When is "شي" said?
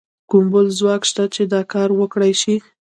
2.41-2.55